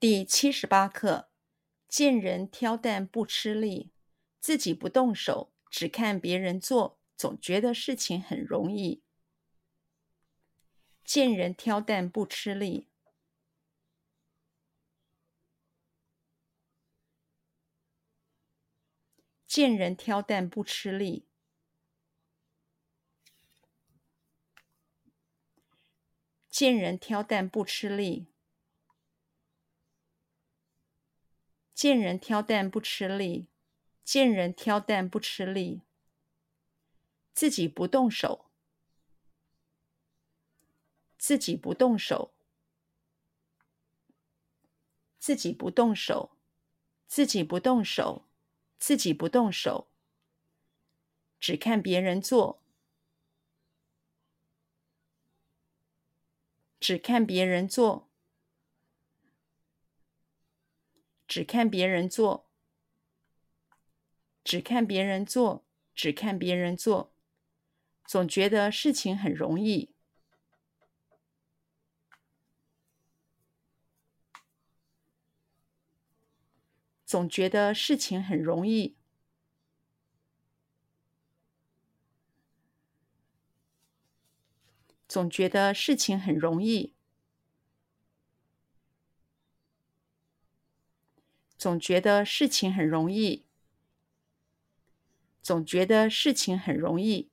[0.00, 1.28] 第七十八课：
[1.86, 3.92] 见人挑担不吃力，
[4.40, 9.02] 自己不动手，只看别人做，总觉得事情很容易。
[11.04, 12.88] 见人挑担不吃力，
[19.46, 21.26] 见人挑担不吃力，
[26.48, 28.29] 见人挑担不吃力。
[31.80, 33.46] 见人挑担不吃力，
[34.04, 35.80] 见人挑担不吃力，
[37.32, 38.50] 自己不动手，
[41.16, 42.34] 自己不动手，
[45.18, 46.36] 自己不动手，
[47.06, 48.26] 自己不动手，
[48.78, 49.88] 自己不动手，
[51.38, 52.60] 只看别人做，
[56.78, 58.09] 只看别人做。
[61.30, 62.50] 只看别人做，
[64.42, 65.64] 只看别人做，
[65.94, 67.14] 只看别人做，
[68.04, 69.94] 总觉得事情很容易，
[77.06, 78.96] 总觉得事情很容易，
[85.06, 86.96] 总觉得事情很容易。
[91.60, 93.44] 总觉得事情很容易，
[95.42, 97.29] 总觉得事情很容易。